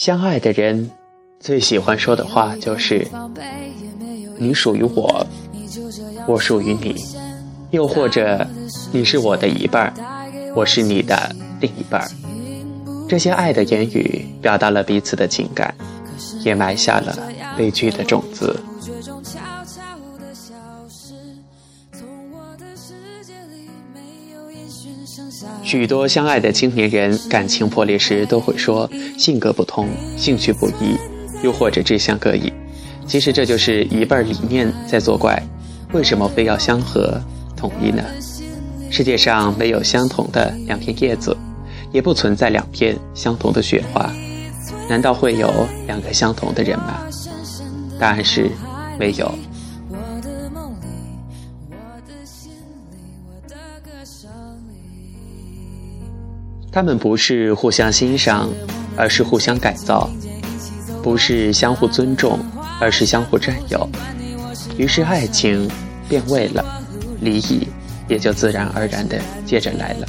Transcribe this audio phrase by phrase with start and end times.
[0.00, 0.90] 相爱的人
[1.40, 3.06] 最喜欢说的话就是
[4.40, 5.26] “你属于我，
[6.26, 6.96] 我属于你”，
[7.70, 8.48] 又或者
[8.92, 9.92] “你是我的一半
[10.56, 12.02] 我是你的另一半
[13.10, 15.74] 这些爱的言语表达了彼此的情感，
[16.46, 17.14] 也埋下了
[17.58, 18.58] 悲剧的种子。
[25.70, 30.98] 许多相爱的青年人感情破裂时都会说性格不同、兴趣不一，
[31.44, 32.52] 又或者志向各异。
[33.06, 35.40] 其实这就是一半理念在作怪。
[35.92, 37.20] 为什么非要相合
[37.56, 38.02] 统一呢？
[38.90, 41.36] 世界上没有相同的两片叶子，
[41.92, 44.12] 也不存在两片相同的雪花。
[44.88, 45.48] 难道会有
[45.86, 47.00] 两个相同的人吗？
[47.96, 48.50] 答案是
[48.98, 49.32] 没有。
[56.72, 58.48] 他们不是互相欣赏，
[58.96, 60.08] 而是互相改造；
[61.02, 62.38] 不是相互尊重，
[62.80, 63.88] 而是相互占有。
[64.76, 65.68] 于是爱情
[66.08, 66.64] 变味了，
[67.20, 67.66] 离异
[68.08, 70.06] 也就自然而然的接着来了。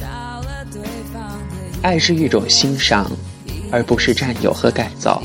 [1.82, 3.12] 爱是一种欣赏，
[3.72, 5.22] 而不是占有和改造。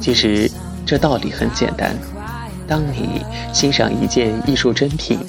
[0.00, 0.50] 其实
[0.84, 1.96] 这道理很简单：
[2.66, 5.20] 当你欣赏一件艺术珍品，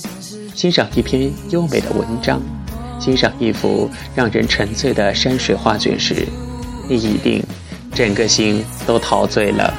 [0.55, 2.41] 欣赏一篇优美的文章。
[2.99, 6.27] 欣赏一幅让人沉醉的山水画卷时，
[6.87, 7.41] 你一定
[7.93, 9.73] 整个心都陶醉了。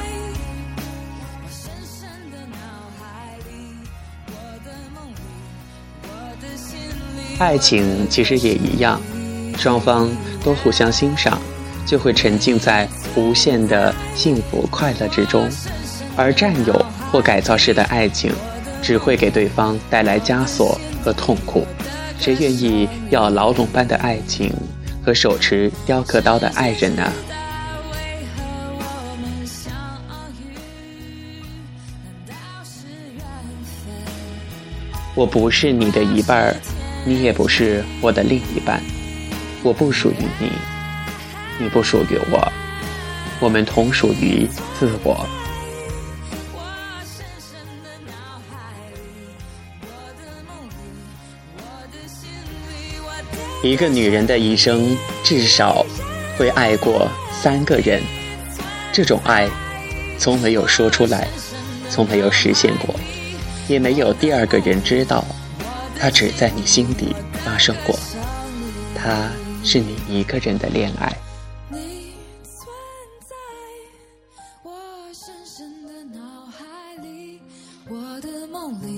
[7.37, 9.01] 爱情其实也一样，
[9.57, 10.09] 双方
[10.43, 11.39] 都互相欣赏，
[11.87, 15.47] 就会沉浸在无限的幸福快乐之中；
[16.15, 18.31] 而占有或改造式的爱情，
[18.81, 21.65] 只会给对方带来枷锁和痛苦。
[22.21, 24.53] 谁愿意要牢笼般的爱情
[25.03, 27.11] 和手持雕刻刀的爱人呢？
[35.15, 36.55] 我不是你的一半，
[37.03, 38.79] 你也不是我的另一半。
[39.63, 40.51] 我不属于你，
[41.57, 42.51] 你不属于我，
[43.39, 44.47] 我们同属于
[44.79, 45.27] 自我。
[53.63, 55.85] 一个女人的一生至少
[56.35, 58.01] 会爱过三个人，
[58.91, 59.47] 这种爱
[60.17, 61.27] 从没有说出来，
[61.89, 62.95] 从没有实现过，
[63.67, 65.23] 也没有第二个人知道，
[65.99, 67.97] 它只在你心底发生过。
[68.95, 69.29] 它
[69.63, 71.15] 是你一个人的恋爱。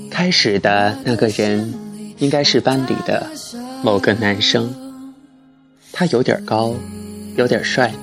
[0.09, 1.73] 开始的那个人
[2.19, 3.29] 应该是班里的。
[3.83, 4.73] 某个男生，
[5.91, 6.73] 他有点高，
[7.35, 7.93] 有点帅，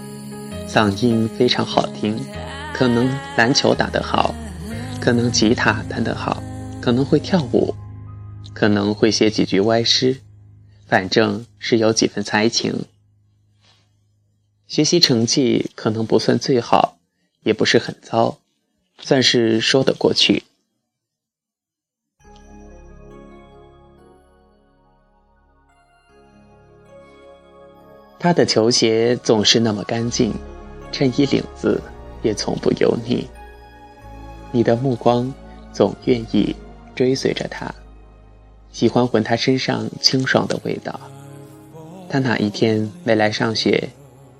[0.68, 2.20] 嗓音非常好听，
[2.74, 3.08] 可能
[3.38, 4.34] 篮球打得好，
[5.00, 6.42] 可能吉他弹得好，
[6.82, 7.74] 可能会跳舞，
[8.52, 10.18] 可能会写几句歪诗，
[10.86, 12.84] 反正是有几分才情。
[14.68, 16.98] 学习成绩可能不算最好，
[17.42, 18.38] 也不是很糟，
[19.00, 20.42] 算是说得过去。
[28.22, 30.34] 他的球鞋总是那么干净，
[30.92, 31.80] 衬衣领子
[32.20, 33.26] 也从不油腻。
[34.52, 35.32] 你的目光
[35.72, 36.54] 总愿意
[36.94, 37.74] 追随着他，
[38.70, 41.00] 喜欢闻他身上清爽的味道。
[42.10, 43.88] 他哪一天没来上学，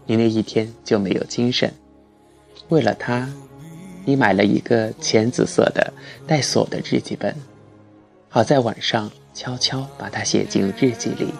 [0.05, 1.73] 你那一天就没有精神。
[2.69, 3.33] 为了他，
[4.05, 5.91] 你买了一个浅紫色的
[6.27, 7.35] 带锁的日记本，
[8.29, 11.33] 好在晚上悄悄把它写进日记里，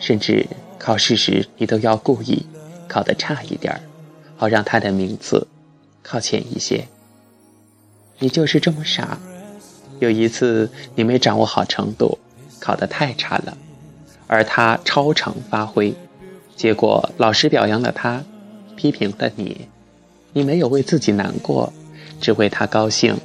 [0.00, 0.46] 甚至。
[0.78, 2.46] 考试时，你都要故意
[2.88, 3.80] 考得差一点儿，
[4.36, 5.46] 好让他的名次
[6.02, 6.86] 靠前一些。
[8.18, 9.18] 你就是这么傻。
[10.00, 12.18] 有一次，你没掌握好程度，
[12.60, 13.56] 考得太差了，
[14.26, 15.94] 而他超常发挥，
[16.56, 18.22] 结果老师表扬了他，
[18.76, 19.68] 批评了你。
[20.32, 21.72] 你没有为自己难过，
[22.20, 23.16] 只为他高兴。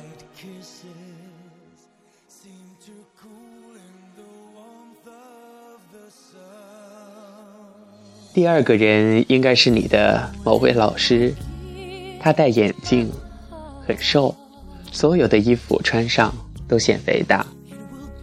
[8.40, 11.36] 第二个人应该是你的某位老师，
[12.22, 13.12] 他戴眼镜，
[13.86, 14.34] 很瘦，
[14.94, 16.34] 所有的衣服穿上
[16.66, 17.46] 都显肥大。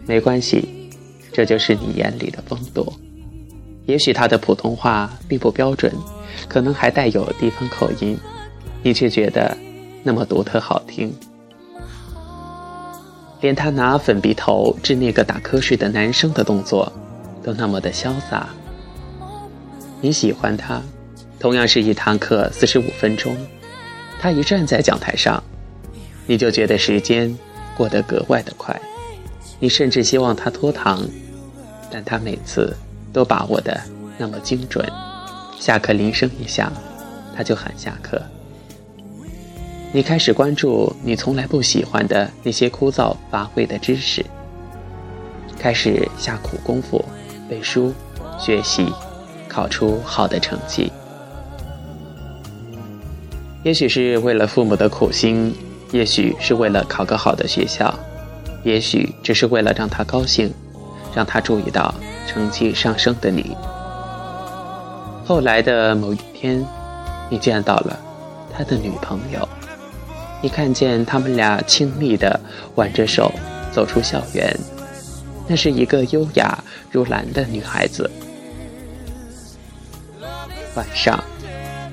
[0.07, 0.89] 没关系，
[1.31, 2.91] 这就是你眼里的风度。
[3.85, 5.93] 也许他的普通话并不标准，
[6.47, 8.17] 可能还带有地方口音，
[8.81, 9.55] 你却觉得
[10.01, 11.13] 那么独特好听。
[13.39, 16.91] 连他拿粉笔头治那个打瞌睡的男生的动作，
[17.43, 18.49] 都那么的潇洒。
[19.99, 20.81] 你喜欢他，
[21.39, 23.35] 同样是一堂课四十五分钟，
[24.19, 25.43] 他一站在讲台上，
[26.27, 27.35] 你就觉得时间
[27.75, 28.79] 过得格外的快。
[29.59, 31.03] 你甚至希望他拖堂，
[31.89, 32.75] 但他每次
[33.11, 33.81] 都把握的
[34.19, 34.87] 那么精准。
[35.59, 36.71] 下课铃声一响，
[37.35, 38.21] 他就喊下课。
[39.91, 44.23] 你开始关注你从来不喜欢的那些枯燥乏味的知识，
[45.57, 47.03] 开始下苦功夫
[47.49, 47.91] 背书、
[48.37, 48.85] 学习，
[49.57, 50.91] 考出好的成绩。
[53.63, 55.51] 也许是为了父母的苦心，
[55.91, 57.91] 也许是为了考个好的学校，
[58.63, 60.53] 也许只是为了让他高兴，
[61.11, 61.91] 让他注意到
[62.27, 63.57] 成绩上升的你。
[65.25, 66.63] 后来的某一天，
[67.27, 67.97] 你见到了
[68.55, 69.49] 他的女朋友，
[70.39, 72.39] 你看见他们俩亲密地
[72.75, 73.33] 挽着手
[73.73, 74.55] 走出校园，
[75.47, 78.07] 那是一个优雅如兰的女孩子。
[80.77, 81.21] 晚上，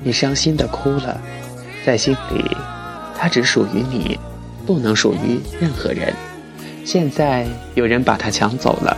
[0.03, 1.19] 你伤心地哭了。
[1.87, 2.55] 在心里，
[3.19, 4.19] 它只属于你，
[4.67, 6.15] 不能属于任何人。
[6.85, 8.95] 现在有人把它抢走了。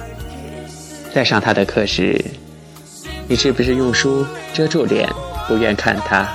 [1.15, 2.21] 在上他的课时，
[3.29, 5.09] 你是不是用书遮住脸，
[5.47, 6.27] 不愿看他？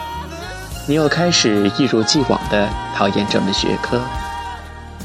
[0.88, 4.01] 你又开始一如既往地讨厌这门学科，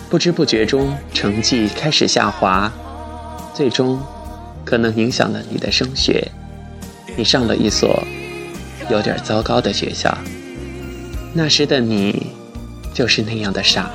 [0.09, 2.73] 不知不觉中成绩开始下滑，
[3.53, 4.01] 最终
[4.65, 6.27] 可能影响了你的升学。
[7.17, 8.03] 你上了一所
[8.89, 10.17] 有点糟糕的学校。
[11.33, 12.29] 那时的你，
[12.95, 13.91] 就是那样的傻。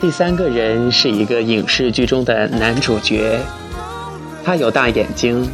[0.00, 3.38] 第三个人是一个影视剧中的男主角，
[4.42, 5.46] 他有大眼睛，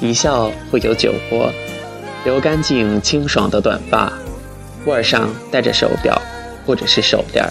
[0.00, 1.52] 一笑会有酒窝，
[2.24, 4.12] 留干净清爽的短发，
[4.84, 6.22] 腕上戴着手表
[6.64, 7.44] 或者是手链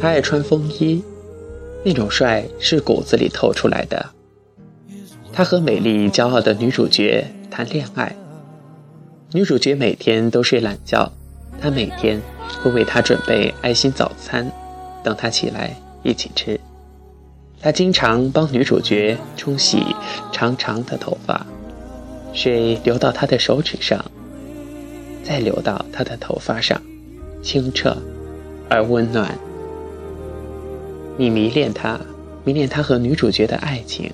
[0.00, 1.04] 他爱穿风衣。
[1.84, 4.10] 那种帅是骨子里透出来的。
[5.32, 8.14] 他和美丽骄傲的女主角谈恋爱，
[9.32, 11.12] 女主角每天都睡懒觉，
[11.60, 12.20] 他每天
[12.62, 14.50] 会为她准备爱心早餐，
[15.04, 16.58] 等她起来一起吃。
[17.60, 19.82] 他经常帮女主角冲洗
[20.32, 21.46] 长长的头发，
[22.32, 24.04] 水流到她的手指上，
[25.22, 26.80] 再流到她的头发上，
[27.42, 27.96] 清澈
[28.68, 29.36] 而温暖。
[31.20, 32.00] 你迷恋他，
[32.44, 34.08] 迷恋他和女主角的爱情。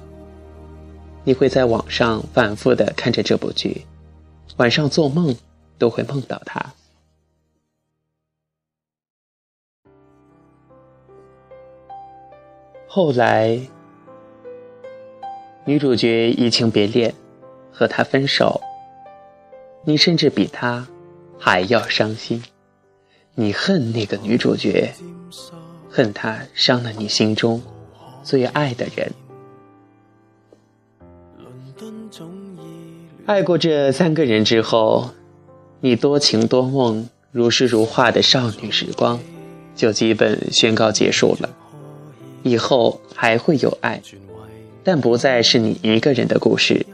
[1.22, 3.84] 你会在网上反复的看着这部剧，
[4.56, 5.36] 晚上做梦
[5.76, 6.72] 都会梦到他。
[12.86, 13.60] 后来，
[15.66, 17.12] 女主角移情别恋，
[17.70, 18.58] 和他分手。
[19.84, 20.88] 你甚至比他
[21.38, 22.42] 还要伤心，
[23.34, 24.90] 你恨那个女主角。
[25.94, 27.62] 恨他伤了你心中
[28.24, 29.12] 最爱的人。
[33.26, 35.10] 爱过这三个人之后，
[35.80, 39.20] 你多情多梦、如诗如画的少女时光，
[39.76, 41.48] 就基本宣告结束了。
[42.42, 44.02] 以后还会有爱，
[44.82, 46.84] 但不再是你一个人的故事。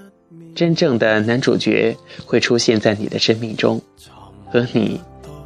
[0.55, 3.81] 真正的男主角会出现在你的生命中，
[4.53, 5.01] 和你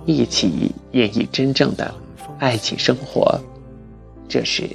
[0.06, 1.94] 一起演绎真正的。
[2.38, 3.40] 爱情生活，
[4.28, 4.68] 这时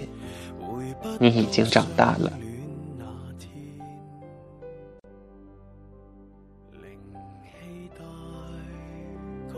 [1.19, 2.31] 你已经长大了。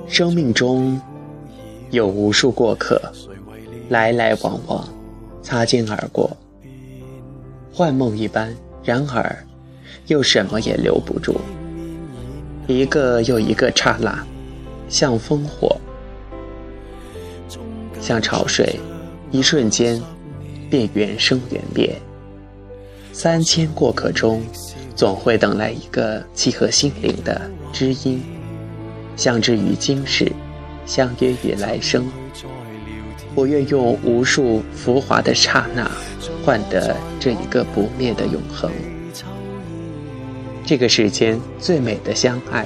[0.08, 1.00] 生命中
[1.92, 3.02] 有无数过客，
[3.90, 4.88] 来来往往，
[5.42, 6.30] 擦肩而过，
[7.74, 8.54] 幻梦一般。
[8.84, 9.38] 然而，
[10.08, 11.40] 又什么也留不住。
[12.68, 14.26] 一个又一个刹那，
[14.90, 15.80] 像烽火。
[18.02, 18.78] 像潮水，
[19.32, 20.02] 一瞬间
[20.70, 21.96] 便缘生缘灭。
[23.14, 24.42] 三千过客中，
[24.96, 27.40] 总会等来一个契合心灵的
[27.72, 28.22] 知音，
[29.16, 30.32] 相知于今世，
[30.86, 32.06] 相约于来生。
[33.36, 35.90] 我愿用无数浮华的刹那，
[36.44, 38.72] 换得这一个不灭的永恒。
[40.66, 42.66] 这个世间最美的相爱，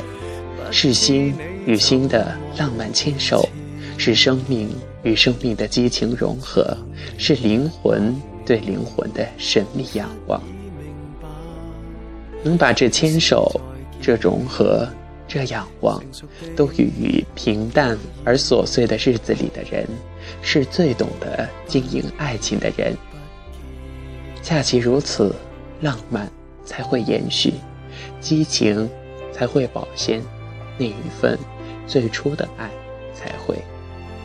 [0.71, 3.47] 是心与心的浪漫牵手，
[3.97, 4.69] 是生命。
[5.05, 6.75] 与生命的激情融合，
[7.17, 10.41] 是灵魂对灵魂的神秘仰望。
[12.43, 13.61] 能把这牵手、
[14.01, 14.87] 这融合、
[15.27, 16.03] 这仰望，
[16.55, 19.87] 都寓于平淡而琐碎的日子里的人，
[20.41, 22.97] 是最懂得经营爱情的人。
[24.41, 25.35] 恰其如此，
[25.81, 26.27] 浪漫
[26.65, 27.53] 才会延续，
[28.19, 28.89] 激情
[29.31, 30.19] 才会保鲜，
[30.79, 31.37] 那一份
[31.85, 32.69] 最初的爱
[33.13, 33.55] 才会。